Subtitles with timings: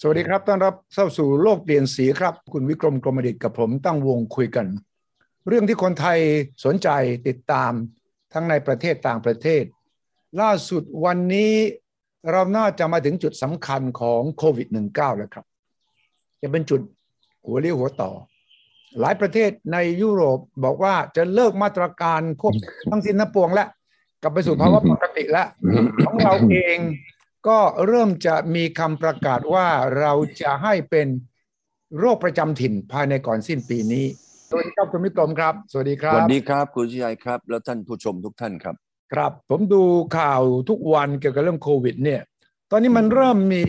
[0.00, 4.66] สวัสดีครับ ต้อนรับเข้าสู่โลกเปลี่ยนสีครับ คุณวิกรมกรมดิตกับผมตั้งวงคุยกัน
[5.48, 6.18] เรื่องที่คนไทย
[6.64, 6.88] สนใจ
[7.28, 7.72] ติดตาม
[8.32, 9.64] ทั้งในประเทศต่างประเทศ
[10.40, 11.52] ล่าสุดวันนี้
[12.30, 15.44] เราน่าจะมาถึงจุดสำคัญของโควิด -19 แล้วครับ
[16.42, 16.80] จะเป็นจุด
[17.46, 18.10] หัวเรียวหัวต่อ
[19.00, 22.52] หลายประเทศในยุโรปบอกว่าจะเลิกมาตรการควบ
[22.90, 23.68] ทั้งสิ้นทั้งปวงแล้ว
[24.22, 25.48] กลับไปสู่ภาวะปกติแล้ว
[26.06, 26.78] ของเราเอง
[27.48, 29.66] ก็เริ่มจะมีคำประกาศว่า
[29.98, 31.08] เราจะให้เป็น
[31.98, 34.04] โรคประจำถิ่นภายในก่อนสิ้นปีนี้
[34.50, 38.74] สวัสดีครับคุณมิตรมครับ สวัสดีครัสบวัสดีครับคุณชัยครับ แล้วท่านผู้ชมทุกท่านครับ
[39.12, 39.82] ครับ ผมดู
[40.18, 42.20] ข่าวทุกวันเกี่ยวกับเรื่องโควิด เนี่ย
[42.70, 43.64] ตอนนี้มันเริ่มมี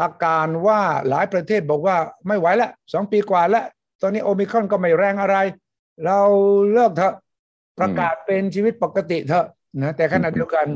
[0.00, 3.64] อาการว่าหลายประเทศบอกว่าไม่ไหวแล้วสองปีกว่าแล้ว
[4.02, 5.36] ตอนนี้โอมิครอนก็ไม่แรงอะไร
[6.04, 6.20] เรา
[6.72, 7.14] เลิกเถอะ
[7.78, 9.46] ประกาศเป็นชีวิตปกติเถอะ
[9.82, 10.66] นะแต่ขณะเดียวกัน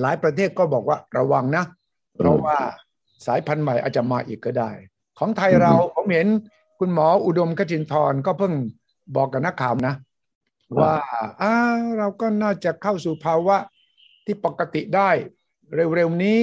[0.00, 1.64] หลายประเทศก็บอกว่าระวังนะ
[2.16, 2.58] เพราะว่า
[3.26, 4.70] สายพันธุ์ใหม่อาจจะมาอีกก็ได้
[5.18, 6.28] ของไทยเราผมเห็น
[6.78, 8.52] คุณหมออุดมกจินทร์ก็เพิ่ง
[9.16, 9.94] บอกกับนักข่าวนะ
[10.80, 10.94] ว่า
[11.42, 11.54] อ่า
[11.98, 13.56] เราก็น่าจะเข้าสู่ภาวะ
[14.24, 15.10] ที่ปกติได้
[15.74, 16.40] เร็วๆนี้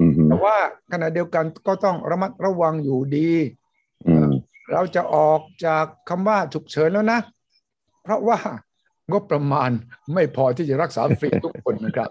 [0.00, 0.56] อืมแต่ว่า
[0.92, 3.30] ขณะเดียวกันก็ต้องระมัดระวังอยู่ดี
[4.06, 4.30] อืม
[4.72, 7.20] เราจะออกจากคำว่าฉุกเฉินแล้วนะ
[8.02, 8.38] เพราะว่า
[9.10, 9.70] งบประมาณ
[10.14, 12.08] ไม่พอที่จะรักษาฟรีทุกคนนะครับ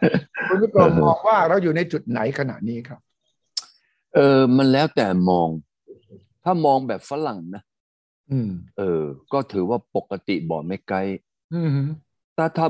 [0.53, 2.99] คุณวิกรมมองว่าเราอยู่ในจุดไหนขณะนี้ครับ
[4.13, 5.47] เออมันแล้วแต่มอง
[6.43, 7.63] ถ้ามองแบบฝรั่งนะ
[8.31, 10.97] อืม เออ ก็ถือว่าปกติบ่ไม่ไกล
[11.53, 11.69] อืม
[12.37, 12.67] ถ้าถ้า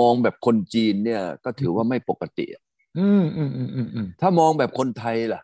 [0.00, 2.46] มองแบบคนจีนเนี่ย ก็ถือว่าไม่ปกติ
[2.98, 5.40] อืมอืมอืมอืมอืมถ้ามองแบบคนไทยล่ะ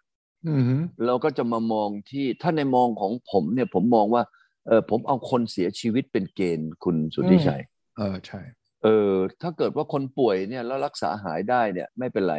[0.47, 0.63] อืม
[1.07, 4.23] เราก็จะมามองที่ถ้าในมองของผมเนี่ย ผมมองว่า
[4.67, 7.63] เออผมเอาคนเสียชีวิตเป็นเกณฑ์คุณสุทธิชัย
[7.97, 8.41] เออใช่
[8.85, 12.37] เออถ้าเกิดว่าคนป่วยเนี่ยแล้วรักษาหายได้เนี่ยไม่เป็นไร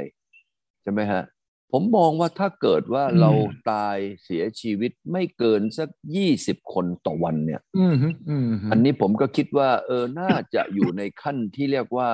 [0.84, 1.24] ใช่ไหมฮะ
[1.72, 3.32] ผมมองว่าถ้าเกิดว่าเรา
[3.72, 7.96] ตายเสียชีวิตไม่เกินสักยี่สิบคนต่อวันเนี่ยอืม
[8.30, 12.12] อืมอันนี้ผมก็คิดว่า เออน่าจะอยู่ในขั้นที่เรียกว่า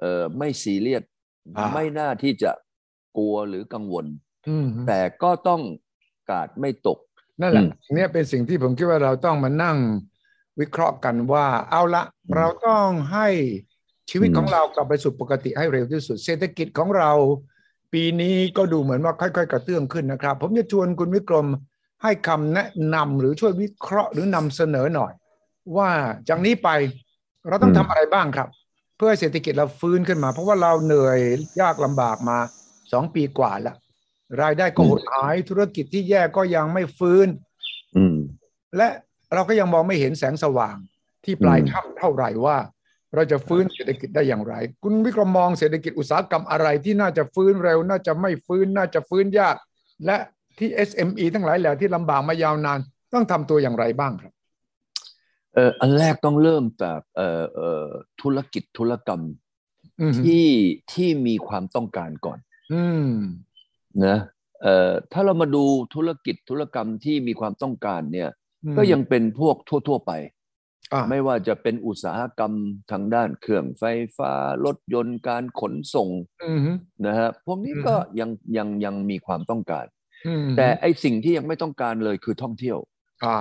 [0.00, 1.02] เออไม่ซีเรียส
[1.56, 2.50] อ่าไม่น่าที่จะ
[3.16, 4.06] กลัวหรือกังวล
[4.48, 5.60] อืมแต่ก็ต้อง
[6.30, 6.98] กาดไม่ตก
[7.40, 9.76] นั่นแหละอืมเนี่ยเป็นสิ่งที่ผมคิดว่าเราต้องมานั่ง
[10.60, 13.28] วิเคราะห์กันว่า เอาละอืมเราต้องให้
[14.10, 17.12] ชีวิตอืมของเรากลับไปสู่ปกติให้เร็วที่สุด เศรษฐกิจของเรา
[17.92, 21.46] ปีนี้ก็ดูเหมือนว่าค่อยๆ กระเตื้องขึ้นนะครับ ผมจะชวนคุณวิกรม
[22.02, 25.12] ให้คำแนะนำหรือช่วยวิเคราะห์หรือนำเสนอหน่อย
[25.76, 25.90] ว่า
[26.28, 26.68] จากนี้ไป
[27.48, 28.48] เราต้องทำอะไรบ้างครับ
[28.96, 31.18] เพื่อให้เศรษฐกิจเราฟื้นขึ้นมา เพราะว่าเราเหนื่อย
[31.60, 32.38] ยากลำบากมา
[32.92, 33.76] สองปีกว่าแล้ว
[34.42, 37.28] รายได้ก็หดหายธุรกิจที่แย่ก็ยังไม่ฟื้น
[37.96, 38.16] อืม
[38.76, 38.88] และ
[39.34, 40.76] เราก็ยังมองไม่เห็นแสงสว่าง
[41.24, 42.56] ที่ปลายอืมถ้ำเท่าไหร่ว่า
[43.14, 49.56] เราจะฟื้นเศรษฐกิจได้อย่างไร คุณวิกรมมองเศรษฐกิจอุตสาหกรรมอะไรที่น่าจะฟื้นเร็ว น่าจะไม่ฟื้นน่าจะฟื้นยาก
[50.06, 50.16] และ
[50.58, 52.78] ที่ SME ทั้งหลายแหล่ที่ลำบากมายาวนาน
[53.14, 54.32] ต้องทำตัวอย่างไรบ้างครับ
[55.54, 57.86] เอออันแรกต้องเริ่มจากเอ่อเอ่อ
[58.22, 59.22] ธุรกิจธุรกรรม
[60.00, 60.46] อืมที่
[60.92, 62.38] ที่มีความต้องการก่อน
[62.72, 63.10] อืม
[64.06, 64.18] นะ
[64.62, 65.64] เอ่อถ้าเรามาดู
[65.94, 68.30] ธุรกิจธุรกรรมที่มีความต้องการเนี่ย
[68.64, 69.56] อืมก็ยังเป็นพวก
[69.88, 70.37] ทั่ว ๆ ไปอ่า
[71.10, 72.52] ไม่ว่าจะเป็นอุตสาหกรรม
[72.90, 73.84] ทางด้านเครื่องไฟ
[74.18, 74.32] ฟ้า
[74.64, 76.08] รถยนต์การขนส่ง
[76.44, 76.60] อืม
[77.06, 79.86] นะฮะพวกนี้อืมก็ยังยังยังมีความต้องการ
[80.26, 82.78] อืมแต่ไอสิ่งที่ยังไม่ต้องการเลยคือท่องเที่ยว
[83.24, 83.38] อ่า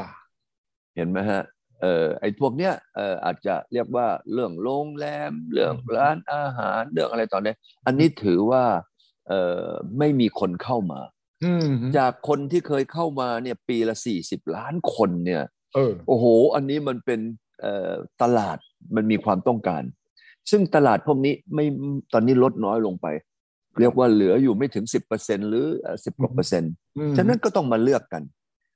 [0.96, 1.44] เห็นไหมฮะ
[1.82, 7.54] เอ่อไอ้พวกเนี้ยเอ่ออาจจะเรียกว่าเรื่องโรงแรม เรื่องร้านอาหารเรื่องอะไรตอนนี้
[7.86, 8.64] อันนี้ถือว่า
[9.28, 9.68] เอ่อ
[9.98, 11.02] ไม่มีคนเข้ามา
[11.44, 17.20] อืมจากคนที่เคยเข้ามาเนี่ยปีละสี่สิบล้านคนเนี่ยเออโอ้โห อันนี้มันเป็น
[17.62, 18.58] เอ่อตลาด
[18.96, 19.84] มันมีความต้องการ
[20.52, 21.66] ซึ่งตลาดพวกนี้ไม่
[22.14, 23.08] ตอนนี้ลดน้อยลงไป
[23.80, 25.66] เรียกว่าเหลืออยู่ไม่ถึงสิบเปอร์เซ็นหรือ
[26.06, 28.24] สิบกว่าเปอร์เซ็นต์อืมฉะนั้นก็ต้องมาเลือกกัน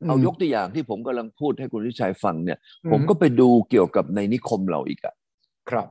[0.08, 5.16] เอาอืมยกตัวอย่างที่ผมกำลังพูดให้คุณวิชัยฟังเนี่ยอืมผมก็ไปดูเกี่ยวกับในนิคมเราอีกอะ
[5.70, 5.88] ครับ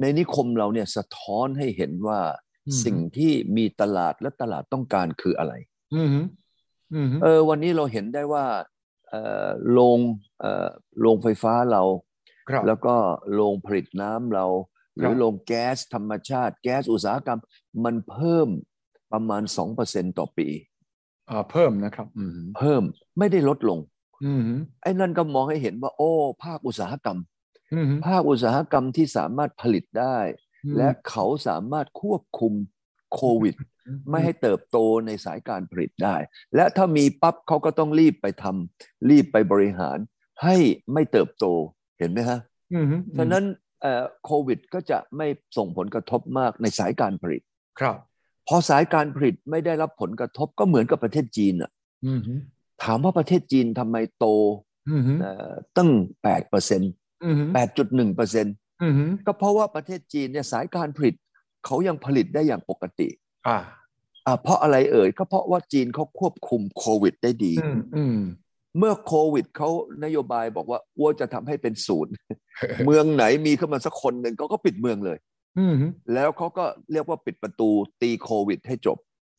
[0.00, 2.20] ในนิคมเราเนี่ยสะท้อนให้เห็นว่า
[2.68, 5.52] อืมสิ่งที่มีตลาดและตลาดต้องการคืออะไร
[5.94, 6.08] อืม
[6.94, 8.71] อืมเออวันนี้เราเห็นได้ว่าเออ
[9.72, 9.98] โรง
[10.40, 10.68] เออ
[11.00, 11.82] โรงไฟฟ้าเรา
[12.48, 12.94] ครับแล้วก็
[13.34, 14.46] โรงผลิตน้ำเรา
[14.96, 17.40] หรืคอรับโรงแก๊สธรรมชาติ แก๊สอุตสาหกรรม
[17.84, 18.48] มันเพิ่ม
[19.12, 19.42] ประมาณ
[19.80, 20.48] 2%ต่อปี
[21.30, 22.82] อ่าเพิ่มนะครับอืมเพิ่ม
[23.18, 23.78] ไม่ได้ลดลง
[24.24, 24.42] อืม
[24.82, 26.10] ไอ้นั่นก็มองให้เห็นว่า โอ้
[26.44, 27.18] ภาคอุตสาหกรรม
[27.74, 30.18] อืมภาคอุตสาหกรรมที่สามารถผลิตได้
[30.76, 32.52] และเขาสามารถควบคุม
[33.14, 33.54] โควิด
[34.10, 36.16] ไม่ให้เติบโตในสายการผลิตได้
[36.56, 39.98] และถ้ามีปั๊บเขาก็ต้องรีบไปทำรีบไปบริหาร
[40.42, 40.56] ให้
[40.92, 41.44] ไม่เติบโต
[41.98, 42.38] เห็นไหมฮะ
[42.74, 42.86] อืม
[43.18, 43.44] ฉะนั้น
[43.82, 45.26] เอ่อโควิดก็จะไม่
[45.56, 47.42] ส่งผลกระทบมากในสายการผลิต
[47.80, 47.96] ครับ
[48.48, 51.70] พอสายการผลิตไม่ได้รับผลกระทบก็เหมือนกับประเทศจีนอะ
[52.06, 52.34] อืมฮึ
[52.82, 54.26] ถามว่าประเทศจีนทำไมโต
[54.90, 55.90] อืมฮึเอ่อตั้ง
[56.22, 56.92] แปดเปอร์เซ็นต์
[57.24, 61.14] อืมฮึแปดจุดหนึ่งเปอร์เซ็นต์อืมฮึก็เพราะว่าประเทศจีนเนี่ยสายการผลิต
[61.66, 63.08] เขายังผลิตได้อย่างปกติ
[63.48, 63.58] อ่า
[64.26, 68.18] อ่าเพราะอะไรเอ่ยก็เพราะว่าจีนเขาควบคุมโควิดได้ดี อืมอืม
[68.78, 69.68] เมื่อโควิดเขา
[70.04, 72.12] นโยบายบอกว่าอ้วจะทำให้เป็นศูนย์
[72.84, 75.18] เมืองไหนมีเข้ามาสักคนหนึ่งเขาก็ปิดเมืองเลย
[75.58, 78.98] อืมฮึแล้วเขาก็เรียกว่าปิดประตูตีโควิดให้จบ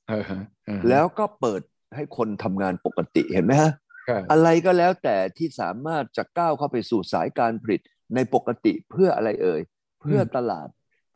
[0.10, 1.62] เออฮะเออฮะแล้วก็เปิด
[1.96, 3.72] ให้คนทำงานปกติเห็นไหมฮะ
[4.10, 7.82] ครับอะไรก็แล้วแต่ที่สามารถจะก้าวเข้าไปสู่สายการผลิต
[8.16, 9.62] ในปกติเพื่ออะไรเอ่ย
[10.02, 10.68] เพื่อตลาด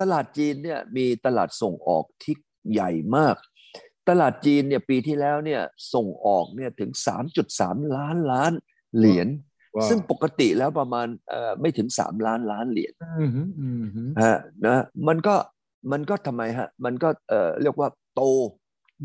[0.01, 2.35] ตลาดจีนเนี่ยมีตลาดส่งออกที่
[2.73, 3.35] ใหญ่มาก
[4.09, 5.61] ตลาดจีนเนี่ยปีที่แล้วเนี่ย
[5.93, 6.91] ส่งออกเนี่ยถึง
[7.45, 8.51] 3.3 ล้านล้าน
[8.97, 9.27] เหรียญ
[9.75, 15.35] ว้าวซึ่งปกติแล้วประมาณเอ่อไม่ถึง 3 ล้านล้านเหรียญอืมฮึอืมฮึฮะนะมันก็
[15.91, 18.21] มันก็ทำไมฮะ มันก็เอ่อเรียกว่าโต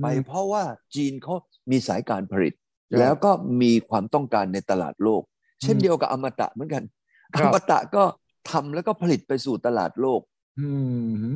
[0.02, 0.62] ไปเพราะว่า
[0.94, 1.34] จีนเขา
[1.70, 3.30] มีสายการผลิตครับแล้วก็
[3.62, 5.22] มีความต้องการในตลาดโลก
[5.62, 6.84] เช่นอืมเดียวกับอมตะเหมือนกัน
[7.36, 8.02] คอรับมตะก็
[8.50, 10.31] ทำแล้วก็ผลิตไปสู่ตลาดโลกอืมฮึ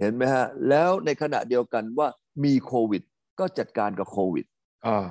[0.00, 2.08] เห็นไหมฮะ แล้วในขณะเดียวกันว่า
[2.44, 3.02] มีโควิด
[3.40, 4.46] ก็จัดการกับโควิด
[4.86, 5.06] อ่า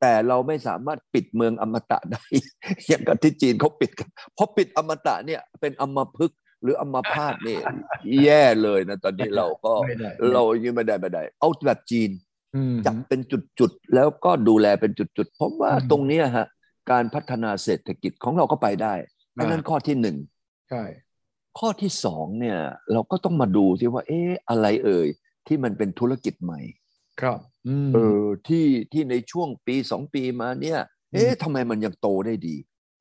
[0.00, 2.22] แต่เราไม่สามารถปิดเมืองอมตะได้
[2.88, 7.60] อย่างกับที่จีนเขาปิดกันเพราะปิดอมตะเนี่ยเป็นอมพึกษ์หรืออมพาตเนี่ย
[8.24, 12.10] แย่เลยนะ ตอนนี้เราก็ไม่ได้เรายังไม่ได้ไม่ได้เอาแบบจีน
[12.54, 13.20] อืมจับเป็น
[13.58, 16.46] จุดๆ แล้วก็ดูแลเป็นจุดๆผมว่าอืมตรงเนี้ยฮะ
[16.90, 18.94] การพัฒนาเศรษฐกิจของเราก็ไปได้
[19.38, 20.16] อันนั้นข้อที่หนึ่ง
[20.70, 20.82] ใช่
[21.58, 22.58] ข้อที่สองเนี่ย
[22.92, 25.08] เราก็ต้องมาดูที่ว่า เอ๊ะอะไรเอ่ย
[25.46, 26.60] ที่มันเป็นธุรกิจใหม่
[27.20, 27.38] ครับ
[27.68, 30.78] อืมเออที่ที่ในช่วงปีสองปีมาเนี่ย
[31.14, 32.56] เอ๊ะทำไมมันยังโตได้ดี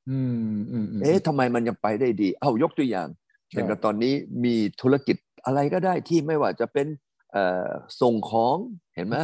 [0.09, 0.19] อื
[0.53, 3.07] มอืมอืมเอ๊ะทำไมมันยังไปได้ดี เอายกตัวอย่าง
[3.49, 4.13] ใช่อย่างกับตอนนี้
[4.43, 6.87] มีธุรกิจอะไรก็ได้ที่ไม่ว่าจะเป็น
[7.31, 7.69] เอ่อ
[8.01, 8.57] ส่งของ
[8.95, 9.15] เห็นไหม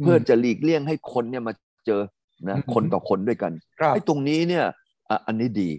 [0.00, 1.52] เพื่อจะหลีกเลี่ยงให้คนเนี่ยมา
[1.86, 2.02] เจอ
[2.50, 4.64] นะคนต่อคนด้วยกันครับไอ้ตรงนี้เนี่ย
[5.10, 5.74] อะอันนี้ดีม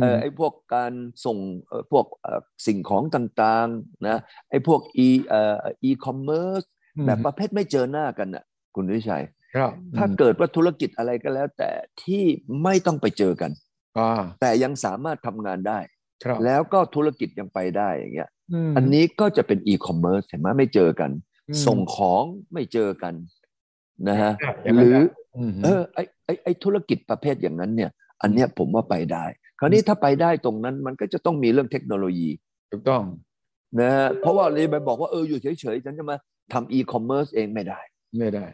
[0.00, 0.92] เออไอ้พวกการ
[1.24, 1.38] ส่ง
[1.68, 4.18] เอ่อพวกเอ่อสิ่งของต่างๆนะ
[4.50, 6.66] ไอ้พวก e เอ่อ e-commerce
[7.06, 8.44] แบบประเภทไม่เจอหน้ากันน่ะ
[8.74, 9.24] คุณวิชัย
[9.56, 11.70] ครับถ้าเกิดว่าธุรกิจอะไรก็แล้ว แต่
[12.02, 12.24] ที่
[12.62, 13.50] ไม่ต้องไปเจอกัน
[13.98, 15.78] อ่าแต่ยังสามารถทำงานได้
[16.24, 18.30] ครับแล้วก็ธุรกิจยังไปได้อย่างเงี้ย
[18.70, 21.10] มอันนี้ก็จะเป็น e-commerce เห็นไหมไม่เจอกัน
[21.48, 23.14] อืมส่งของไม่เจอกัน
[24.08, 25.02] นะฮะครับอย่างหนั้นรือได้
[25.48, 27.90] มเออไอไอไอธุรกิจประเภทอย่างนั้นเนี่ย
[28.22, 32.30] อันเนี้ยผมว่าไปได้ค ราวนี้ถ้าไปได้ตรงนั้นมันก็จะต้องมีเรื่องเทคโนโลยี
[32.70, 33.02] ถูกต้อง
[33.80, 36.16] นะฮะเพราะว่าเลยไปบอกว่าเอออยู่เฉยๆฉันจะมา
[36.52, 37.80] ทำ e-commerce เองไม่ได้
[38.18, 38.46] ไม่ได้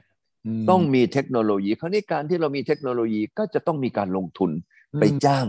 [0.62, 4.50] มต้องมีเทคโนโลยี คราวนี้การที่เรามีเทคโนโลยีก็จะต้องมีการลงทุน
[5.00, 5.46] ไปจ้าง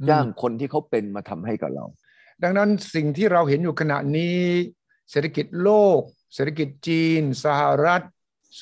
[0.00, 1.84] อืมจ้างคนที่เขาเป็นมาทำให้กับเรา
[2.42, 4.38] ดังนั้นสิ่งที่เราเห็นอยู่ขณะนี้
[5.10, 6.00] เศรษฐกิจโลก
[6.34, 8.02] เศรษฐกิจจีน สหรัฐ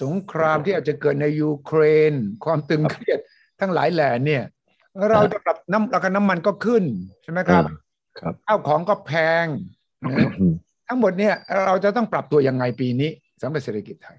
[0.02, 2.12] สงครามที่อาจจะเกิดในยูเครน
[2.44, 3.18] ความตึงเครียด
[3.60, 4.42] ทั้งหลายแหล่เนี่ย
[5.10, 6.84] เราจะปรับน้ำราคาน้ำมันก็ขึ้น
[7.22, 7.64] ใช่ไหมครับ
[8.20, 9.12] ครับข้าวของก็แพ
[9.44, 9.46] ง
[10.10, 10.30] นะ
[10.88, 11.34] ทั้งหมดเนี่ย
[11.66, 13.10] เราจะต้องปรับตัวยังไงปีนี้
[13.40, 14.18] สำหรับเศรษฐกิจไทย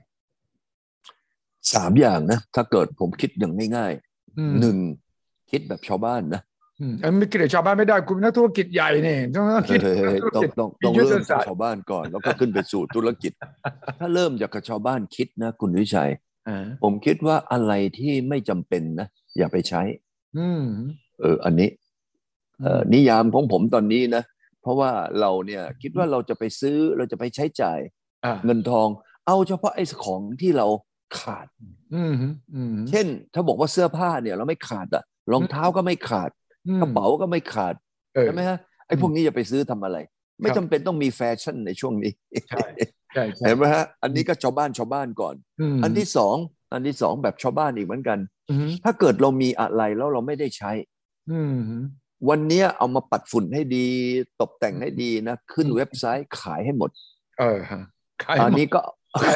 [1.73, 3.93] สามอย่างนะ ถ้าเกิดผมคิดอย่างง่าย
[4.37, 4.77] อืมๆหนึ่ง
[5.51, 6.41] คิดแบบชาวบ้านนะ
[6.79, 13.31] อืมเอ้ยไม่คิดกับชาวบ้านไม่ได้คุณเป็นนักธุรกิจใหญ่เนี่ยต้องต้องคิดเฮ้ยธุรต้องกิจต้องมีต้องยุทธเริ่มจากศาสตร์ชาวบ้านก่อนแล้วก็ขึ้นไปสู่ธุรกิจ
[13.99, 16.11] ถ้าเริ่มจากกับชาวบ้านคิดนะ คุณวิชัย
[16.47, 19.81] อ่าผมคิดว่าอะไรที่ไม่จำเป็นนะอย่าไปใช้
[20.37, 20.65] อืม
[21.19, 21.69] เอออันนี้
[22.61, 24.23] เอ่อนิยามของผมตอนนี้นะ
[24.61, 27.79] เพราะว่าเราเนี่ยคิดว่าเราจะไปซื้อเราจะไปใช้จ่าย
[28.25, 28.87] อ่าเงินทอง
[29.27, 30.67] เอาเฉพาะไอ้ของที่เรา
[31.19, 31.47] ขาด
[31.93, 32.13] อืม
[32.55, 36.31] อืมเช่น ถ้าบอกว่าเสื้อผ้าเนี่ย เราไม่ขาดอะรองเท้าก็ไม่ขาด
[36.67, 37.75] อืมกระเป๋าก็ไม่ขาด
[38.15, 39.97] เออใช่ไหมฮะไอ้พวกนี้จะไปซื้อทำอะไร
[40.41, 42.11] ไม่ครับจำเป็นต้องมีแฟชั่นในช่วงนี้
[42.49, 42.65] ใช่
[43.13, 45.35] ใช่ใช่เห็นไหมฮะอันนี้ก็ชาวบ้านชาวบ้านก่อน
[45.75, 46.35] มอันที่สอง
[46.73, 50.71] อันที่สองแบบชาวบ้านอีกเหมือนกันอืมถ้าเกิดเรามีอะไรแล้วเราไม่ได้ใช้
[51.31, 51.57] อืม
[52.29, 53.87] วันเนี้ยเอามาปัดฝุ่นให้ดี
[54.41, 56.89] ตกแต่งให้ดีนะ ขึ้นอืมเว็บไซต์ขายให้หมด
[57.39, 57.81] เออฮะ
[58.23, 58.79] ขายอันหมดนี้ก็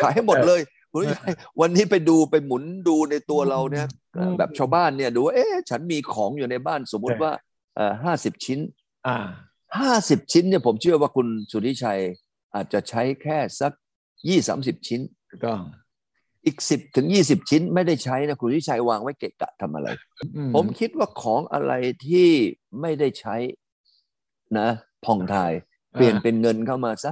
[0.04, 1.20] ขายให้หมดเลยคุณผู้ชม
[1.62, 7.34] วันนี้ไปดูไปหมุนดูในตัวเราเนี่ยอืมแบบชาวบ้านเนี่ยดูว่าเอ๊ะฉันมีของอยู่ในบ้านสมมุติใช่ว่า
[7.76, 8.60] เอ่อห้าสิบชิ้น
[9.08, 9.18] อ่า
[9.80, 12.02] ห้าสิบชิ้นเนี่ยผมเชื่อว่าคุณสุริชัย
[12.56, 13.72] อาจจะใช้แค่สัก
[14.28, 15.60] ยี่สามสิบชิ้นถูกต้อง
[16.48, 19.88] อีกสิบถึงยี่สิบชิ้นไม่ได้ใช้นะคุณสุริชัยวางไว้เกะกะทำอะไร
[20.36, 21.74] อืผมคิดว่าของอะไร
[22.06, 22.30] ที่
[22.82, 23.36] ไม่ได้ใช้
[24.60, 24.68] นะ
[25.06, 25.54] ผ่องถ่าย
[25.94, 27.12] เปลี่ยนเป็นเงินเข้ามาซะ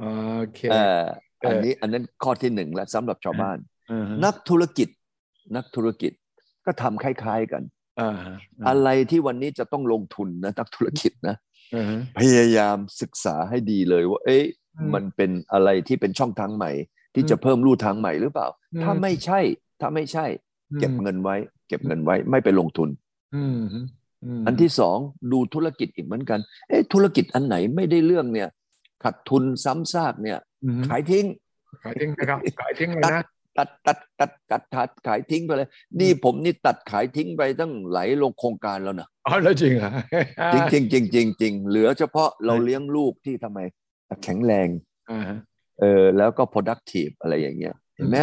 [0.00, 1.04] โอเคเอ่อ
[1.40, 3.58] เอออัอันนี้อันนั้นข้อที่หนึ่งแล้วสำหรับชาวบ้าน
[3.90, 4.88] อืมนักธุรกิจ
[5.56, 6.12] นักธุรกิจ
[6.66, 7.62] ก็ทำคล้าย ๆกัน
[8.00, 8.36] อ่าฮะ
[8.68, 11.36] อะไรที่วันนี้จะต้องลงทุนนะนักธุรกิจนะ
[11.74, 14.44] อืมพยายามศึกษาให้ดีเลยว่า เอ๊ะ
[14.76, 16.72] อืมมันเป็นอะไรที่เป็นช่องทางใหม่
[17.14, 19.40] ที่จะเพิ่มลู่ทางใหม่หรือเปล่าอืมถ้าไม่ใช่
[19.80, 20.26] ถ้าไม่ใช่
[20.80, 21.36] เก็บอืมเงินไว้
[21.68, 22.88] เก็บเงินไว้ไม่ไปลงทุน
[23.34, 23.60] อืม
[24.40, 24.98] มอันที่สอง
[25.32, 28.48] ดูธุรกิจอีกเหมือนกัน เอ๊ะธุรกิจอันไหนไม่ได้เรื่องเนี่ย
[29.02, 31.26] ขาดทุนซ้ำซากเนี่ยอืมขายทิ้ง
[31.82, 33.22] ขายทิ้งนะครับ ขายทิ้งเลยนะ
[33.58, 35.68] ตัดตัดตัดตัดตัดขายทิ้งไปเลย
[36.00, 39.90] นี่ผมนี่ตัดขายทิ้งไปตั้งหลายลงโครงการแล้วนะอ๋อแล้วจริงเหรอ
[40.54, 43.58] จริงจริงจริงจริงจริงเหลือเฉพาะเราเลี้ยงลูกที่ทำไม
[44.24, 44.68] แข็งแรง
[45.10, 45.38] อ่าฮะ
[45.80, 48.16] เออแล้วก็ productive อะไรอย่างเงี้ยเห็นไหม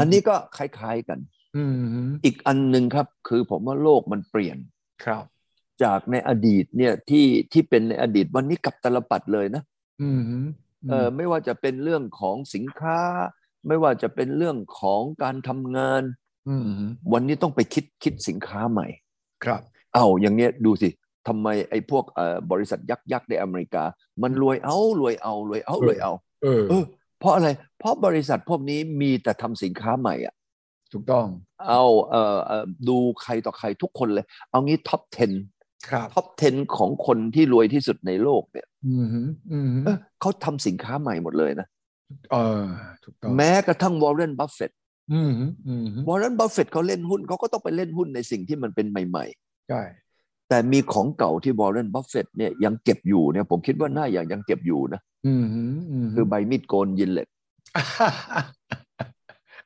[0.00, 1.18] อันนี้ก็คล้ายๆกัน
[1.56, 4.58] อืมอีกอันหนึ่งครับ คือผมว่าโลกมันเปลี่ยน
[5.04, 5.24] ครับ
[5.82, 9.62] จากในอดีตเนี่ยที่ที่เป็นในอดีตวันนี้กลับตลปัดเลยนะ
[10.02, 10.20] อืม
[10.90, 13.00] เออไม่ว่าจะเป็นเรื่องของสินค้า
[13.66, 16.02] ไม่ว่าจะเป็นเรื่องของการทำงาน
[16.48, 16.62] อืม
[17.12, 18.86] วันนี้ต้องไปคิดคิดสินค้าใหม่
[19.44, 19.60] ครับ
[19.94, 20.88] เอาอย่างเงี้ยดูสิ
[21.28, 23.84] ทำไมไอ้พวกเอ่อบริษัทยักษ์ยักษ์ในอเมริกา
[24.22, 26.84] มันรวยเอารวยเอารวยเอารวยเอา เออเออ
[27.20, 30.34] เพราะอะไร เพราะบริษัทพวกนี้มีแต่ทำสินค้าใหม่อะ
[30.92, 31.26] ถูกต้อง
[31.68, 35.02] เอาเอ่อเอ่อดูใครต่อใครทุกคนเลย เอางี้ท็อป
[35.44, 39.06] 10 ครับ ท็อป 10 ของคนที่รวยที่สุดในโลกเนี่ย อืม
[39.52, 41.66] อืมเออเขาทำสินค้าใหม่หมดเลยนะ
[42.32, 42.64] เออ
[43.04, 44.70] ถูกต้อง แม้กระทั่งวอร์เรนบัฟเฟต
[45.12, 45.32] อืม
[45.66, 49.24] อืมวอร์เรนบัฟเฟตเขาเล่นหุ้นเขาก็ต้องไปเล่นหุ้นในสิ่งที่มันเป็นใหม่
[49.68, 55.07] ใช่ๆแต่มีของเก่าที่วอร์เรนบัฟเฟตเนี่ยยังเก็บอยู่เนี่ยผมคิดว่าน่าอย่างยังเก็บอยู่นะอืมอืม
[56.14, 57.28] คือใบมีดโกน Gillette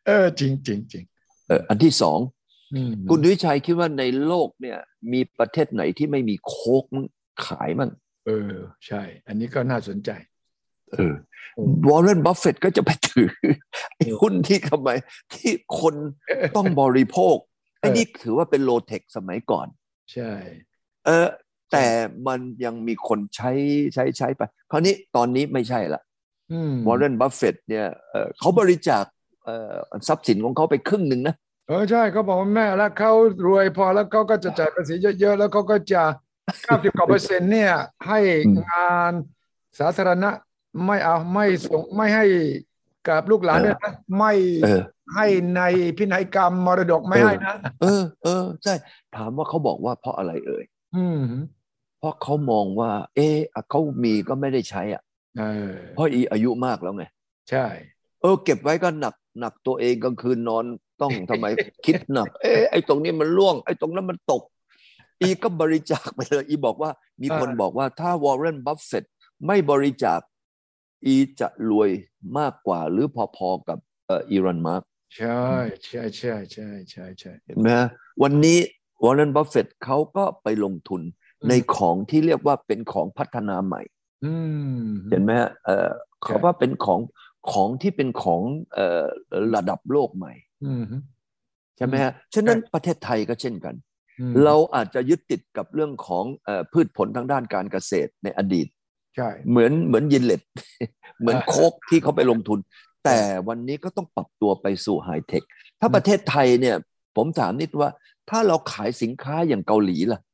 [0.07, 1.05] เออ จริงจริงจริง
[1.49, 2.19] เอออันที่สอง
[2.75, 4.79] อืมคุณวิชัยคิดว่าในโลกเนี่ย
[5.13, 7.07] มีประเทศไหนที่ไม่มีโค้กมั้ง
[7.47, 7.91] ขายมั่ง
[8.27, 8.55] เออ
[8.87, 10.11] ใช่ อันนี้ก็น่าสนใจ
[10.93, 11.15] เออ
[11.89, 13.31] วอร์เรนบัฟเฟตก็จะไปถือ
[13.97, 14.91] ไอ้หุ้นที่ทำไม
[15.33, 15.95] ที่คน
[16.57, 17.37] ต้องบริโภค
[17.79, 19.67] ไอ้นี่ถือว่าเป็น low tech สมัยก่อน
[20.13, 20.33] ใช่
[21.07, 21.27] เออ
[21.73, 21.87] แต่
[22.27, 23.51] มันยังมีคนใช้
[23.95, 26.03] ใช้ใช้ไป คราวนี้ตอนนี้ไม่ใช่ละ
[26.53, 29.05] อืมวอร์เรนบัฟเฟตเนี่ยเอ่อเขาบริจาค
[29.45, 29.75] เอ่อ
[30.09, 31.35] ทรัพย์สินของเขาไปครึ่งหนึ่งนะ
[31.69, 33.13] เออใช่เขาบอกว่าแม่แล้วเขา
[33.47, 36.03] รวยพอแล้วเขาก็จะจ่ายภาษีเยอะๆ แล้วเขาก็จะ
[36.65, 37.73] เก้าสิบกว่าเปอร์เซ็นต์เนี่ย
[38.09, 38.19] ให้
[38.71, 39.13] งาน
[39.79, 40.31] สาธารณะ
[40.87, 42.25] ไม่เอาไม่ส่งไม่ให้
[43.09, 44.33] กับลูกหลานด้วยนะไม่
[44.65, 44.83] เออ
[45.15, 45.27] ให้
[45.57, 45.63] ใน
[45.99, 48.75] พินัยกรรมมรดกไม่ให้นะเออ เออใช่
[49.17, 50.65] ถามว่าเขาบอกว่าเพราะอะไรเอ่ย
[50.97, 51.21] อืม
[52.03, 53.21] เพราะเขามองว่า เอ
[53.55, 55.03] อเขามีก็ไม่ได้ใช้อะ
[55.39, 57.05] เออเพราะอีอายุมากแล้วไง
[57.51, 57.67] ใช่
[58.21, 60.65] เออ เก็บไว้ก็หนักหนักตัวเองกลางคืนนอน
[61.01, 61.47] ต้องทำไม
[61.85, 64.43] คิดหนัก เอ๊ะไอ้ตรงนี้มันร่วง ไอ้ตรงนั้นมันตก
[65.21, 66.91] อีก็บริจาคไปเลย อีบอกว่า
[67.23, 69.05] มีคนบอกว่าถ้าวอร์เรนบัฟเฟต
[69.47, 70.21] ไม่บริจาค
[71.07, 71.91] อีจะรวย
[72.39, 73.07] มากกว่า หรือ
[73.37, 74.83] พอๆกับเอ่ออีลอนมัสก์
[75.17, 75.43] ใช่
[75.85, 77.89] ใช่ใช่ใช่ใช่ใช่เห็นไหมฮะ
[78.23, 78.59] วันนี้
[79.05, 83.83] วอร์เรนบัฟเฟตเขาก็ไปลงทุนอืม ในของที่เรียกว่าเป็นของพัฒนาใหม่
[84.25, 84.35] อื
[84.83, 85.91] มเห็นไหมฮะเอ่อ
[86.23, 87.01] เขาว่าเป็นของ
[87.53, 88.43] ของที่เป็นของ
[88.75, 89.05] เอ่อ
[89.55, 90.33] ระดับโลกใหม่
[90.65, 90.85] อืม
[91.77, 93.75] ใช่ไหมฮะฉะนั้นประเทศไทยก็เช่นกัน
[94.21, 98.67] อืมเราอาจจะยึดติดกับเรื่องของเอ่อพืชผลทางด้านการเกษตรในอดีต
[99.17, 100.43] ใช่เหมือนเหมือนยินเล็ต
[101.21, 102.59] เหมือนอ่าโคกที่เขาไปลงทุน
[103.05, 103.19] แต่
[103.49, 105.43] วันนี้ก็ต้องปรับตัวไปสู่ไฮเทค
[105.81, 106.77] ถ้าอืมประเทศไทยเนี่ย
[107.17, 107.89] ผมถามนิดว่า
[108.31, 110.32] ถ้าเราขายสินค้าอย่างเกาหลีล่ะอืม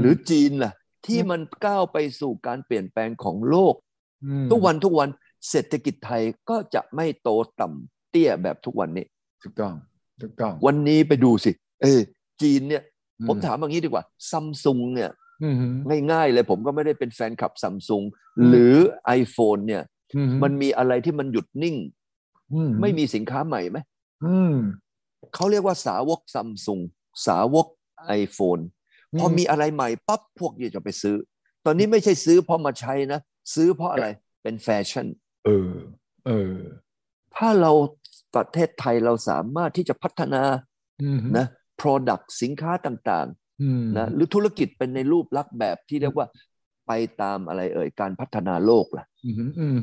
[0.00, 0.72] หรือจีนล่ะ
[1.06, 3.74] ที่อืมมันก้าวไปสู่การเปลี่ยนแปลงของโลก
[4.24, 5.08] อืมทุกวันทุกวัน
[5.50, 7.30] เศรษฐกิจไทยก็จะไม่โต
[7.60, 9.06] ต่ำเตี้ยแบบทุกวันนี้
[9.42, 9.74] ถูกต้อง
[10.22, 11.50] ถูกต้อง วันนี้ไปดูสิ
[11.82, 12.00] เออ
[12.42, 12.82] จีนเนี่ย
[13.20, 15.10] อืผมถามอย่างนี้ดีกว่าซัมซุงเนี่ย
[15.42, 15.56] อืม
[16.12, 18.02] ง่ายๆเลยผมก็ไม่ได้เป็นแฟนคลับซัมซุง
[18.38, 18.74] อืมหรือ
[19.20, 19.82] iPhone เนี่ย
[20.16, 21.76] อืมันมีอะไรที่มันหยุดนิ่ง
[22.52, 23.78] อืไม่มีสินค้าใหม่ไหม
[24.24, 24.54] อืม
[25.34, 26.80] เขาเรียกว่าสาวกซัมซุง
[27.26, 27.66] สาวก
[28.22, 28.62] iPhone
[29.20, 31.16] พอมีอะไรใหม่ปั๊บพวกนี้จะไปซื้อ
[31.66, 33.20] ตอนนี้ไม่ใช่ซื้อเพราะมาใช้นะ
[33.54, 34.06] ซื้อเพราะอะไร
[34.42, 35.06] เป็นแฟชั่น
[35.44, 35.72] เออ
[36.26, 36.56] เออ
[37.36, 37.72] ถ้าเรา
[38.34, 40.42] ประเทศไทยเราสามารถที่จะพัฒนา
[41.02, 41.46] อืมนะ
[41.80, 43.28] product สินค้าต่าง
[43.62, 46.26] อืมๆนะหรือธุรกิจเป็นในรูปลักษณ์แบบที่เรียกว่า
[46.86, 46.92] ไป
[47.22, 49.76] ตามอะไรเอ่ยการพัฒนาโลกล่ะอืมอืม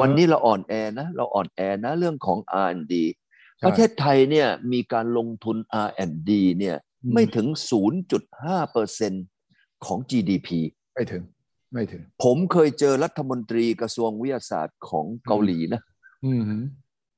[0.00, 2.94] วันนี้เราอ่อนแอนะ เราอ่อนแอนะ เรื่องของ R&D
[3.58, 7.46] ใช่ประเทศไทยเนี่ยมีการลงทุน R&D เนี่ยอืม ไม่ถึง
[8.10, 9.12] 0.5เปอร์เซ็น
[9.86, 10.48] ของ GDP
[10.94, 11.22] ไม่ถึง
[11.72, 15.80] ไม่ถึง ผมเคยเจอรัฐมนตรีกระทรวงวิทยาศาสตร์ของเกาหลีนะ
[16.24, 16.42] อืม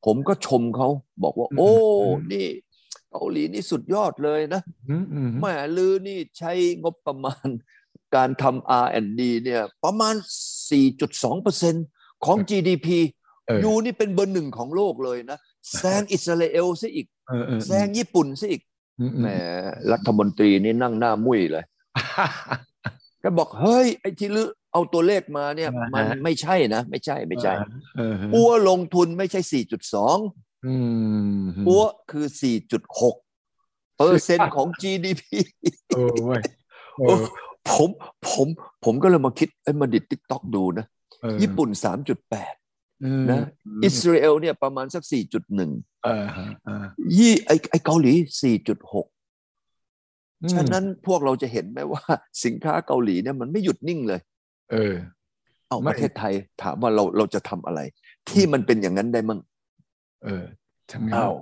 [0.07, 0.89] ผมก็ชมเขา
[1.23, 1.71] บอกว่าอืมโอ้
[2.03, 2.47] อืมนี่
[3.13, 7.47] เกาหลีนี่สุดยอดเลยนะอืมอืมแหม่ลือนี่ใช้งบประมาณ
[8.17, 10.15] การทำ R&D เนี่ย ประมาณ
[11.05, 12.89] 4.2%ของ GDP
[13.47, 15.39] เออยูนี่เป็นเบอร์หนึ่งของโลกเลยนะ
[15.77, 18.70] แซงอิสราเอลซะอีกเออเออแซงญี่ปุ่นซะอีกอืมอื
[19.21, 19.35] แหมม
[19.93, 21.65] รัฐมนตรีนี่นั่งหน้ามุ้ยเลย
[23.23, 27.53] ก็บอกเฮ้ยไอ้ที่ลือเอาตัวเลขมาเนี่ยอ่าฮะมันไม่ใช่นะไม่ใช่ไม่ใช่
[27.97, 29.63] เออฮะปัวลงทุนไม่ใช่
[30.05, 30.75] 4.2อื
[31.39, 32.27] มปัวคือ
[32.91, 35.23] 4.6เปอร์เซ็นต์ของ GDP
[35.89, 36.43] เออเว้ย
[36.99, 37.25] เออ
[37.71, 37.91] ผม
[38.31, 38.47] ผม
[38.85, 40.87] ผมก็เลยมาคิดไอ้ยมาดิดติ๊กต็อกดูนะ
[41.23, 42.60] เออญี่ปุ่น3.8อืม
[43.31, 43.43] นะ
[43.85, 45.03] อิสราเอลเนี่ยประมาณสัก
[45.53, 46.85] 4.1เออฮะเออ
[47.19, 48.13] ยี่ไอไอเกาหลี
[48.69, 52.05] 4.6อืมฉะนั้นพวกเราจะเห็นไหมว่า
[52.45, 54.21] สินค้าเกาหลีเนี่ยมันไม่หยุดนิ่งเลย
[54.73, 54.95] เออ
[55.69, 57.81] เอาไม่ประเทศไทยถามว่าเราเราจะทำอะไร
[58.31, 59.41] ที่มันเป็นอย่างนั้นได้มั่ง
[60.25, 60.45] เออ
[60.91, 61.35] ทำไงอ้าว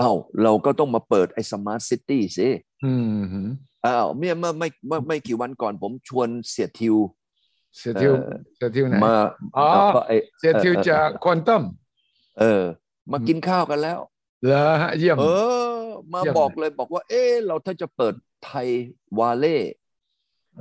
[0.00, 2.48] อ้าวเราก็ต้องมาเปิดไอ้สมาร์ทซิตี้สิ
[2.84, 3.40] อืมฮึ
[3.86, 6.96] อ้าวเมื่อเมื่อไม่เมื่อไม่กี่วันก่อนผมชวนเสียทิว
[7.76, 9.16] เสียทิวเอ่อเสียทิวไหนมา
[9.56, 11.62] อ๋อก็ไอเสียทิวจากควอนตัม
[12.40, 12.64] เออ
[13.12, 13.98] มากินข้าวกันแล้ว
[14.44, 15.24] เหรอฮะเยี่ยม เอ
[15.76, 15.80] อ
[16.12, 18.14] มาเยี่ยมบอกเลยบอกว่า เออเราถ้าจะเปิด
[18.44, 18.68] ไทย
[19.18, 19.56] วาเล่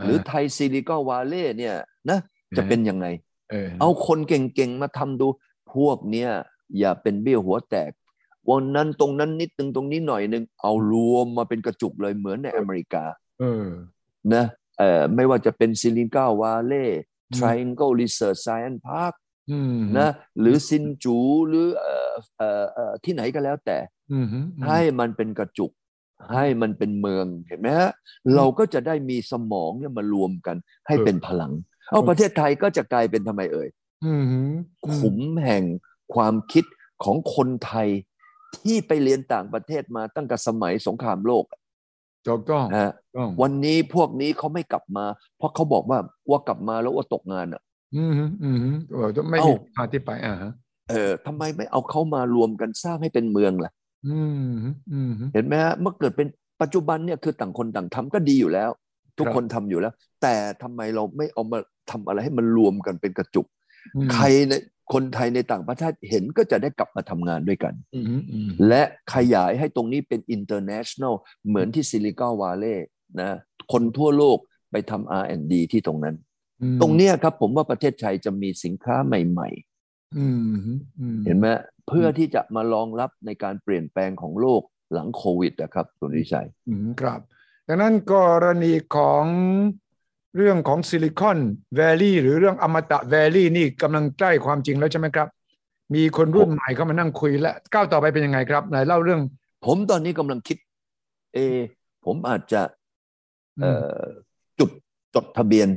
[0.03, 1.75] หรือไทยซิลิคอนวาเล่เนี่ย
[2.09, 2.19] นะ
[2.57, 3.07] จะเป็นยังไง
[3.51, 5.27] เออเอาคนเก่งๆมาทำดู
[5.73, 6.29] พวกเนี้ย
[6.79, 7.91] อย่าเป็นเบี้ยหัวแตก
[8.49, 13.03] วันนั้นตรงนั้นนิดนึงตรงนี้หน่อยนึงเอารวมมาเป็นกระจุกเลยเหมือนในอเมริกา
[13.39, 13.67] เออ
[14.33, 14.45] นะ
[14.81, 16.85] เอ่อไม่ว่าจะเป็นซิลิก้าวาเล่
[17.31, 19.13] อืม Triangle Research Science Park
[19.51, 20.09] อืมนะ
[20.39, 23.77] หรือซินจูหรือเอ่อเอ่อเอ่อที่ไหนก็แล้วแต่
[24.13, 25.71] อืมฮึให้มันเป็นกระจุก
[26.33, 27.91] ให้มันเป็นเมืองเห็นไหมฮะ
[28.35, 30.57] เราก็จะได้มีสมองเนี่ยมารวมกัน
[30.87, 31.51] ให้เป็นพลัง
[31.91, 33.69] เอาประเทศไทยก็จะกลายเป็นทำไมเอ่ย
[34.05, 34.41] อืมฮึ
[34.95, 35.63] ขุมแห่ง
[36.15, 36.65] ความคิด
[37.03, 37.89] ของคนไทย
[38.57, 41.43] ที่ไปเรียนต่างประเทศมาตั้งแต่สมัยสงครามโลก
[42.27, 45.05] ถูกต้องนะฮะต้องวันนี้พวกนี้เขาไม่กลับมา
[45.37, 45.99] เพราะเขาบอกว่า
[46.29, 47.61] ว่ากลับมาแล้วว่าตกงานอะ
[47.95, 50.51] อืมฮึอืมฮึโอ้ไม่เอ้ามีทางที่ไปอ่าฮะ
[50.89, 53.71] เออทำไมไม่เอาเขามารวมกันสร้างให้เป็นเมืองล่ะ
[54.07, 56.27] อืมฮึอืมฮึเห็นไหมฮะเมื่อเกิดเป็น
[56.61, 58.69] ปัจจุบันเนี่ยคือต่างคนต่างทำก็ดีอยู่แล้ว
[59.17, 61.59] ทุกครับคนทำอยู่แล้ว แต่ทำไมเราไม่เอามา
[61.91, 63.45] ทำอะไรให้มันรวมกันเป็นกระจุก
[63.95, 64.53] อืมใครใน
[64.93, 68.81] คนไทยในต่างประเทศเห็นก็จะได้กลับมาทำงานด้วยกันอืมฮึอืมและ
[69.13, 71.13] ขยายให้ตรงนี้เป็น international
[71.47, 72.87] เหมือนที่ซิลิคอนวาเลย์
[73.19, 73.31] นะ
[73.71, 74.37] คนทั่วโลก
[74.71, 76.15] ไปทำ R&D ที่ตรงนั้น
[76.61, 79.49] อืมตรงเนี้ยครับผมว่าประเทศไทยจะมีสินค้าใหม่
[80.17, 81.47] อืมฮึอืมๆเห็นไหม
[81.87, 84.61] เพื่อที่จะมารองรับในการเปลี่ยนแปลงของโลก
[84.93, 87.19] หลังโควิดนะครับคุณวิชัยอืมครับ
[87.67, 89.25] ดังนั้นกรณีของ
[90.37, 91.39] เรื่องของซิลิคอน
[91.75, 95.27] แวลลีย์หรือเรื่องอมตะแวลลีย์นี่กำลังใกล้ความจริงแล้วใช่ไหมครับ
[95.95, 99.21] มีคนรุ่นใหม่เข้ามานั่งคุยแล้วก้าวต่อไปเป็นยังไงครับไหนเล่าเรื่อง
[99.65, 100.57] ผมตอนนี้กำลังคิด
[101.33, 101.57] เออ
[102.05, 102.61] ผมอาจจะ
[103.59, 104.01] อืมเอ่อ
[104.59, 104.69] จุด
[105.15, 105.67] จดทะเบียน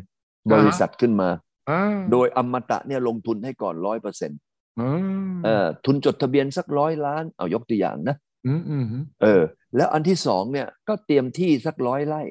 [0.46, 1.28] อ่าฮะบริษัทขึ้นมา
[1.70, 4.38] อ่าโดยอมตะเนี่ยลงทุนให้ก่อนร้อยเปอร์เซ็นต์
[4.80, 4.88] อื
[5.32, 8.84] มเอ่อทุนจดทะเบียนสักร้อยล้าน เอายกตัวอย่างนะอืมอืม
[9.22, 9.42] เออ
[9.76, 12.22] แล้วอันที่สองเนี่ยก็เตรียมที่สักร้อยไร่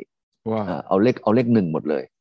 [0.52, 2.13] ว้าอ่าเอาเลขเอาเลขหนึ่งหมดเลยว้าอ่า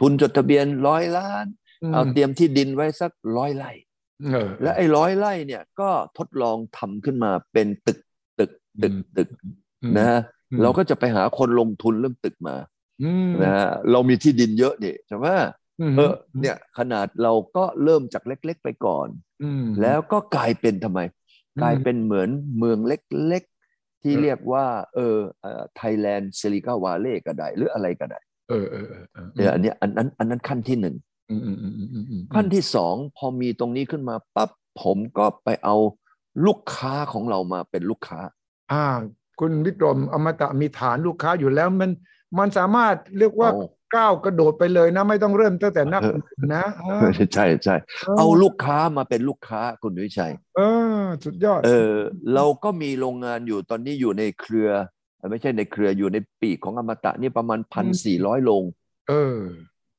[0.00, 1.46] ทุนจดทะเบียนร้อยล้าน
[1.92, 3.72] เอาเตรียมที่ดินไว้สักร้อยไร่
[4.32, 7.98] เออและไอ้ร้อยไร่เนี่ยก็ทดลองทำขึ้นมาเป็นตึก
[8.38, 8.50] ตึก
[8.82, 9.28] ตึกอืมตึก
[9.82, 12.56] อืมนะฮะอืมเราก็จะไปหาคนลงทุนเรื่องตึกมา
[13.02, 15.26] อืมนะฮะเรามีที่ดินเยอะนี่ใช่ไหม
[15.90, 19.08] มเออเนี่ยขนาดเราก็เริ่มจากเล็ก ๆ ไปก่อน
[19.42, 21.00] อืมแล้วก็กลายเป็นทำไม
[21.62, 25.16] กลายเป็นเหมือนเมืองเล็ก ๆ ที่เออเรียกว่า เออ
[25.76, 30.96] Thailand Silicon Valley ก็ได้ หรืออะไรก็ได้ เออเออเออเออเนี่ยอันเนี้ยอันนั้นอันนั้นขั้นที่หนึ่ง
[31.30, 34.50] อืมอืมอืมอืมอืมอืมขั้นที่สองพอมีตรงนี้ขึ้นมาปั๊บ
[34.82, 35.76] ผมก็ไปเอา
[36.46, 38.20] ลูกค้าของเรามาเป็นลูกค้า
[38.72, 38.84] อ่า
[39.40, 41.90] คุณวิกรมอมตะมีฐานลูกค้าอยู่แล้วมัน
[42.38, 46.18] มันสามารถเรียกว่าเอาก้าวกระโดดไปเลยนะ ไม่ต้องเริ่มตั้งแต่นับเออ
[46.54, 47.76] นะเออใช่ใช่
[48.18, 50.60] เอาลูกค้ามาเป็นลูกค้าคุณวิชัย เอ
[51.00, 51.94] อ สุดยอด เออ
[52.34, 54.70] เราก็มีโรงงานอยู่ตอนนี้อยู่ในเครือ
[55.30, 58.64] ไม่ใช่ในเครืออยู่ในปีกของอมตะนี่ประมาณพันสี่ร้อยโรง
[59.08, 59.38] เออ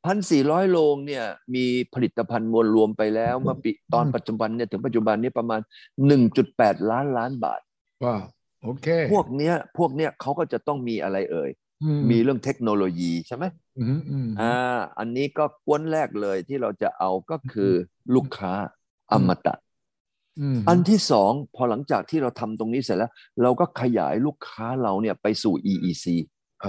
[0.05, 5.61] พันสี่ร้อยโรงเนี่ยมีผลิตภัณฑ์มวลรวมไปแล้วเมื่อปีตอนปัจจุบันเนี่ยถึงปัจจุบันนี้ประมาณ
[6.25, 7.61] 1.8ล้านล้านบาท
[8.03, 8.23] ว้าว
[8.63, 11.49] โอเค พวกเนี้ยพวกเนี้ยเขาก็จะต้องมีอะไรเอ่ย
[11.83, 13.45] อืมีเรื่องเทคโนโลยีใช่ไหม
[13.79, 17.71] อืมอืมอ่า อันนี้ก็กวนแรกเลยที่เราจะเอาก็คือ
[18.15, 18.53] ลูกค้า
[19.11, 19.53] อมตะ
[20.41, 26.05] อืมอันที่สองพอหลังจากที่เราทำตรงนี้เสร็จแล้ว เราก็ขยายลูกค้าเราเนี่ยไปสู่ EEC
[26.61, 26.67] เอ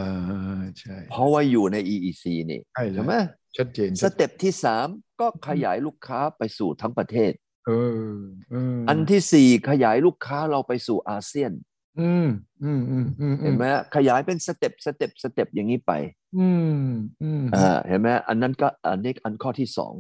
[0.61, 3.15] อใช่เพราะว่าอยู่ใน EEC นี่ใช่เลยใช่ไหม
[3.57, 4.87] ชัดเจนสเต็ปที่สาม
[5.21, 7.33] ก็ขยายลูกค้าไปสู่ทั้งประเทศ
[7.67, 7.73] เอ
[8.09, 8.15] อ
[8.51, 11.53] เอออันที่สี่ขยายลูกค้าเราไปสู่อาเซียน
[12.01, 12.29] อืม
[12.65, 15.93] อืมอืมอืมเห็นไหมฮะขยายเป็น step step step อย่างนี้ไป
[16.39, 16.49] อื
[16.83, 16.85] ม
[17.23, 19.93] อืมอ่าเห็นไหมอันนั้นก็อันนี้อันข้อที่สอง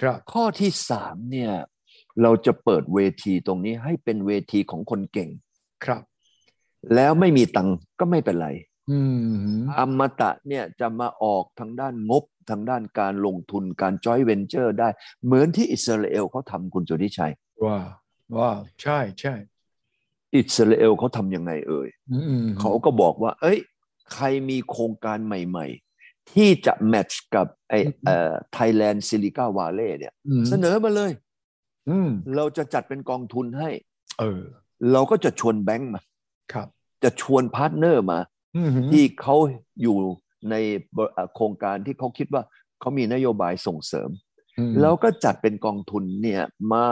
[0.00, 1.52] ครับ ข้อที่สามเนี่ย
[2.22, 5.28] เราจะเปิดเวทีตรงนี้ให้เป็นเวทีของคนเก่ง
[5.84, 6.02] ครับ
[6.94, 8.48] แล้วไม่มีตังค์ก็ไม่เป็นไร
[8.90, 8.98] อื
[9.56, 14.88] มอมตะเนี่ยจะมาออกทางด้านงบทางด้านการลงทุนการจอยเวนเจอร์ได้
[15.24, 17.32] เหมือนที่อิสราเอลเขาทำคุณสุทธิชัย
[17.64, 17.88] ว้าว
[18.36, 19.34] ว้าวใช่ใช่
[20.36, 23.58] อิสราเอลเขาทำยังไงเอ่ยอืมเขาก็บอกว่า เอ้ย
[24.12, 25.66] ใครมีโครงการใหม่
[25.98, 31.27] ๆ ที่จะ match กับไอเอ่อ Thailand Silicon Valley เนี่ยอืมเสนอมาเลยอืม
[32.36, 33.70] เราจะจัดเป็นกองทุนให้
[34.18, 34.42] เออ
[34.92, 36.02] เราก็จะชวนแบงก์มา
[36.52, 36.68] ครับ
[37.04, 38.18] จะชวน partner มา
[38.56, 39.36] อืมที่เขา
[39.82, 39.96] อยู่
[40.50, 40.54] ใน
[40.96, 42.42] บเอ่อโครงการที่เขาคิดว่า
[42.80, 44.10] เขามีนโยบายส่งเสริม
[44.58, 46.84] อืมแล้วก็จัดเป็นกองทุนเนี่ยมา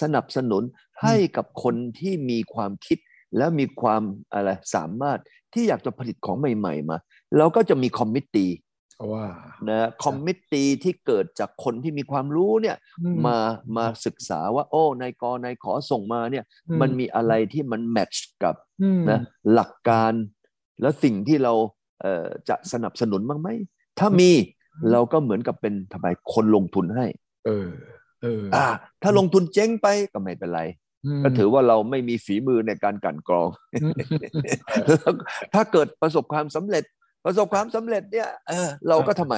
[0.00, 0.62] สนับสนุน
[1.02, 2.98] ให้กับคนที่มีความคิด
[3.36, 4.02] และมีความ
[4.32, 5.18] อะไรสามารถ
[5.52, 6.96] ที่อยากจะผลิตของใหม่ ๆ มา
[7.36, 8.50] เราก็จะมี committee
[9.12, 9.24] ว่า
[9.68, 13.38] นะ committee ที่เกิดจากคนที่มีความรู้เนี่ยอืมมา
[13.76, 19.18] มาศึกษาว่า โอ้นายกนาย ขส่งมาเนี่ยอืมมันมีอะไรที่มัน match กับอืมนะ
[19.52, 20.12] หลักการ
[20.82, 21.52] และสิ่งที่เรา
[22.02, 23.48] เอ่อจะสนับสนุนบ้างไหม
[23.98, 24.30] ถ้ามี
[24.92, 27.06] เราก็เหมือนกับเป็นทำไมคนลงทุนให้
[27.46, 27.70] เออ
[28.22, 28.66] เอออ่า
[29.02, 30.62] ถ้าลงทุนเจ๊งไปก็ไม่เป็นไร
[31.18, 33.48] มก็ถือว่าเราไม่มีฝีมือในการกลันกรอง
[33.82, 33.92] อืม
[35.54, 36.84] ถ้าเกิดประสบความสำเร็จ
[37.24, 39.34] ประสบความสำเร็จเนี่ยเออเราก็ทำไม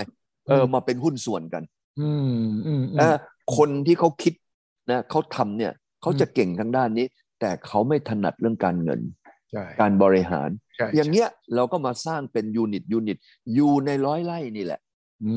[0.48, 1.62] เออมาเป็นหุ้นส่วนกัน
[2.00, 3.16] อืมอืมเออ
[3.56, 4.34] คนที่เขาคิด
[4.90, 5.72] นะเขาทำเนี่ย
[6.02, 7.06] เขาจะเก่งทางด้านนี้
[7.40, 9.00] แต่เขาไม่ถนัดเรื่องการเงิน
[9.50, 13.18] ใช่การบริหารใช่อย่างเงี้ยเราก็มาสร้างเป็น unit unit
[13.54, 14.80] อยู่ในร้อยไร่นี่แหละ
[15.24, 15.34] อื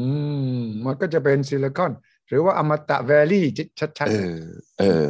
[0.60, 1.92] มมันก็จะเป็น Silicon
[2.28, 3.46] หรือว่าอมตะ Valley
[3.80, 4.40] ชัดเออ
[4.80, 5.04] เออ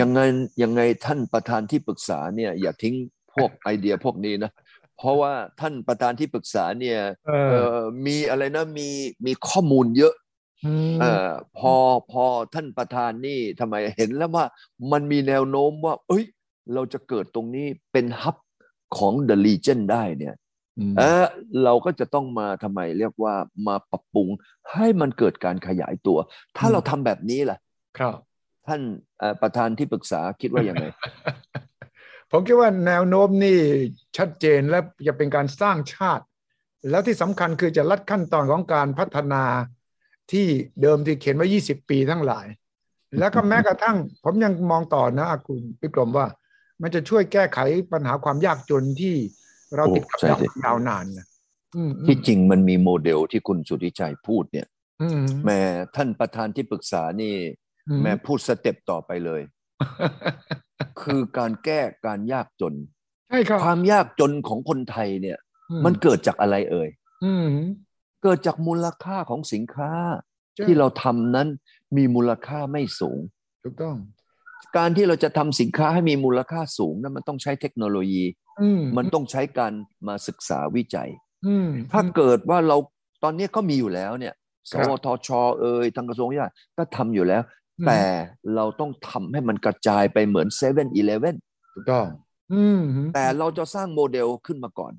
[0.00, 0.20] ยังไง
[0.62, 2.94] ยังไงท่านประธานที่ปรึกษาเนี่ย อย่าทิ้ง
[3.34, 4.50] พวกไอเดียพวกนี้นะ
[5.00, 8.88] เพราะว่าท่านประธานที่ปรึกษาเนี่ยๆเอเอออมีอะไรนะมี
[9.26, 10.14] มีข้อมูลเยอะ
[10.94, 11.74] มเออพอ
[12.10, 14.44] พอท่านประธานนี่ทำไมเห็นแล้วว่า
[14.92, 16.24] มันมีแนวโน้มว่า เอ้ย
[16.74, 18.36] เราจะเกิดตรงนี้เป็นฮับ
[18.96, 20.34] ของ The Legion ได้เนี่ย
[20.92, 21.24] มเออ
[21.64, 23.34] เราก็จะต้องมาทำไมเรียกว่า
[23.66, 24.28] มาปรับปรุง
[24.72, 26.18] ให้มันเกิดการขยายตัว
[26.56, 27.58] ถ้าเราทำแบบนี้ล่ะ
[27.98, 28.16] ครับ
[28.66, 28.80] ท่าน
[29.18, 30.84] เอ่อประธานที่ปรึกษาคิดว่ายังไง
[32.30, 33.58] ผมคิดว่าแนวโน้มนี่
[34.16, 36.24] ชัดเจนและจะเป็นการสร้างชาติ
[36.90, 39.44] แล้วที่สำคัญคือจะลัดขั้นตอนของการพัฒนา
[40.32, 40.46] ที่
[40.82, 42.46] เดิมที่เขียนไว้ 20 ปีทั้งหลาย
[43.18, 46.26] แล้วก็แม้กระทั่ง ผมยังมองต่อนะคุณพิกรมว่า
[46.82, 47.58] มันจะช่วยแก้ไข
[47.92, 49.14] ปัญหาความยากจนที่
[49.76, 51.26] เราติดกับโอ้ใช่ดักสิยาวนานนะ
[51.74, 54.66] อืมที่จริงมันมีโมเดลที่คุณสุทธิชัยพูดเนี่ย
[55.02, 55.58] อืมแม่
[55.96, 57.34] ท่านประธานที่ปรึกษานี่
[57.88, 59.40] อืมแม่พูดสเต็ปต่อไปเลย
[61.00, 62.74] คือการแก้การยากจน
[63.28, 65.38] ใช่ครับ ความยากจนของคนไทยเนี่ย
[65.70, 66.88] อืมันเกิดจากอะไรเอ่ย
[67.24, 67.48] อืม
[68.22, 69.92] เกิดจากมูลค่าของสินค้า
[70.54, 71.48] ใช่ที่เราทำนั้น
[71.96, 73.18] มีมูลค่าไม่สูง
[73.64, 73.96] ถูกต้อง
[74.76, 78.24] การที่เราจะทำสินค้าให้มีมูลค่าสูงนั้นมันต้องใช้เทคโนโลยี
[78.62, 79.72] อืมมันต้องใช้การ
[80.08, 81.10] มาศึกษาวิจัย
[81.46, 82.76] อืมถ้าเกิดว่าเรา
[83.22, 84.34] ตอนนี้ก็มีอยู่แล้วเนี่ย
[84.70, 85.28] สครับวทช
[85.60, 88.02] เอ่ยทางกระทรวงวิทยาก็ทำอยู่แล้วอืม แต่
[88.54, 91.36] เราต้องทำให้มันกระจายไปเหมือนเซเว่นอีเลฟเว่น
[91.74, 92.06] ถูกต้อง
[92.52, 92.80] อืม
[93.14, 94.92] แต่เราจะสร้างโมเดลขึ้นมาก่อน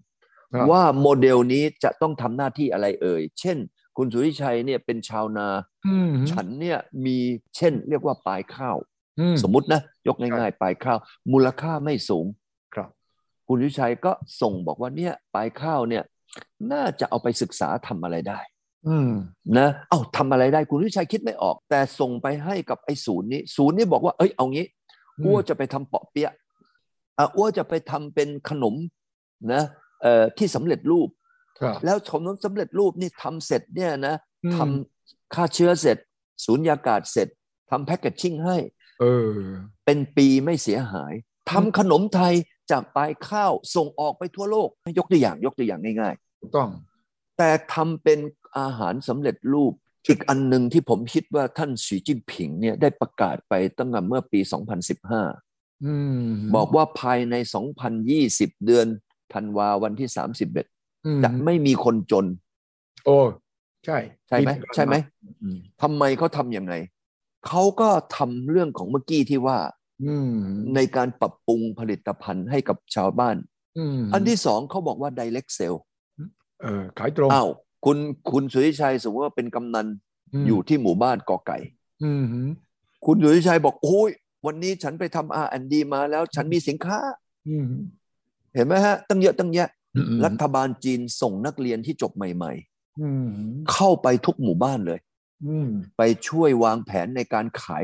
[0.53, 3.57] ครับว่าโมเดลนี้จะต้องทำหน้าที่อะไรเอ่ย เช่น
[3.97, 5.47] คุณสุริชัยเนี่ยเป็นชาวนา
[5.87, 7.17] อืมฉันเนี่ยมี
[7.55, 8.77] เช่นเรียกว่าปลายข้าว
[9.19, 10.97] อืมสมมุตินะ ยกง่ายๆปลายข้าว
[11.31, 12.25] มูลค่าไม่สูง
[12.75, 12.89] ครับ
[13.47, 16.03] คุณสุริชัยก็ส่งบอกว่าเนี่ยปลายข้าวเนี่ย
[16.71, 18.39] น่าจะเอาไปศึกษาทำอะไรได้
[18.87, 19.11] อืม
[19.57, 24.65] นะเอ้าทำอะไรได้คุณวิชัยคิดไม่ออก แต่ส่งไปให้กับไอ้ศูนย์นี้ศูนย์นี้บอกว่าเอ้ยเอางี้
[25.17, 26.33] อืมอ้วจะไปทำเปาะเปี๊ยะ
[27.17, 28.75] อะอ้วจะไปทำเป็นขนม
[29.53, 29.63] นะ
[30.01, 31.09] เอ่อที่สำเร็จรูป
[31.59, 34.15] ครับแล้วขนมสำเร็จรูปนี่ทำเสร็จเนี่ยนะ
[34.45, 35.97] อืมทำฆ่าเชื้อเสร็จ
[36.45, 37.27] ศูนย์ยากาศเสร็จ
[37.69, 38.57] ทำแพ็กเกจชิ่งให้
[39.01, 39.37] เออ
[39.85, 41.13] เป็นปีไม่เสียหาย
[41.51, 42.33] ทำขนมไทย
[42.71, 46.69] จากปลายข้าวส่งออกไปทั่วโลกยกตัวอย่างยกตัวอย่างง่ายๆถูกต้อง
[47.37, 48.19] แต่ทำเป็น
[48.59, 49.73] อาหารสำเร็จรูป
[50.07, 54.39] อีกอันหนึ่งที่ผมคิดว่าท่านสีจิ้นผิงเนี่ยได้ประกาศไปตั้งแต่เมื่อปี
[55.11, 55.93] 2015อื
[56.25, 57.35] มบอกว่าภายใน
[57.99, 58.87] 2020 เดือน
[59.33, 60.09] ธันวาวันที่
[60.57, 62.25] 31อืมจะไม่มีคนจน
[63.05, 63.19] โอ้
[63.85, 64.95] ใช่ ใช่ไหมปีที่ผ่านใช่ไหม
[65.41, 66.73] อืมทำไมเขาทำยังไง
[67.47, 69.57] เขาก็ทำเรื่องของเมื่อกี้ที่ว่า
[70.03, 70.35] อืม
[70.75, 73.35] ในการปรับปรุงผลิตภัณฑ์ให้กับชาวบ้าน
[73.77, 75.79] อืมอันที่สองเขาบอกว่า direct sale
[76.61, 77.49] เออขายตรงอ้าว
[77.85, 77.97] คุณ
[78.31, 79.87] คุณสุริชัยสมมติว่าเป็นกำนัน
[80.41, 81.57] มอยู่ที่หมู่บ้านกอไก่
[82.03, 82.23] อืม
[83.05, 84.09] คุณสุริชัยบอกโอ้ย
[84.45, 86.99] วันนี้ฉันไปทำ R&D มาแล้ว ฉันมีสินค้า
[87.49, 87.67] อืม
[88.55, 92.53] เห็นไหมฮะ ตั้งเยอะตั้งแยะอืมรัฐบาลจีนส่งนักเรียนที่จบใหม่
[93.01, 94.99] อืมๆเข้าไปทุกหมู่บ้านเลย
[95.45, 97.83] อืมไปช่วยวางแผนในการขาย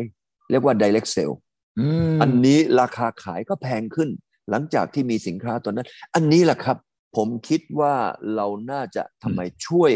[0.50, 1.36] เรียกว่า direct sale
[1.80, 4.10] อืมอันนี้ราคาขายก็แพงขึ้น
[4.50, 6.78] หลังจากที่มีสินค้าตัวนั้น อันนี้แหละครับ
[7.18, 7.96] ผมคิดว่า
[8.36, 9.92] เราน่าจะทำไมช่วย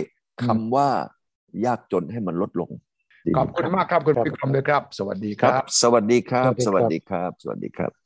[0.46, 0.90] คำว่า
[1.66, 2.70] ยากจนให้มันลดลง
[3.38, 8.01] ขอบคุณมากครับคุณพิกรมเลยครับ สวัสดีคครัรับบสวัสดีครับสสวัวัสสดีดีครับครับ สวัสดีครับ